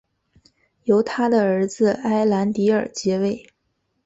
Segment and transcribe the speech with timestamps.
[0.85, 3.45] 由他的儿子埃兰迪尔接位。